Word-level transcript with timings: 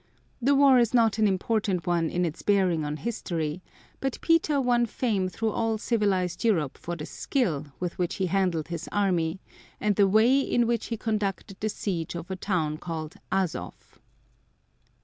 The 0.41 0.55
war 0.55 0.79
is 0.79 0.95
not 0.95 1.19
an 1.19 1.27
important 1.27 1.85
one 1.85 2.09
in 2.09 2.25
its 2.25 2.41
bearing 2.41 2.83
on 2.83 2.97
history, 2.97 3.61
but 3.99 4.19
Peter 4.19 4.59
won 4.59 4.87
fame 4.87 5.29
through 5.29 5.51
all 5.51 5.77
civilized 5.77 6.43
Europe 6.43 6.79
for 6.79 6.95
the 6.95 7.05
skill 7.05 7.67
with 7.79 7.99
which 7.99 8.15
he 8.15 8.25
handled 8.25 8.69
his 8.69 8.89
army 8.91 9.41
and 9.79 9.95
the 9.95 10.07
way 10.07 10.39
in 10.39 10.65
which 10.65 10.87
he 10.87 10.97
conducted 10.97 11.57
the 11.59 11.69
siege 11.69 12.15
of 12.15 12.31
a 12.31 12.35
town 12.35 12.79
called 12.79 13.17
Azov. 13.31 13.99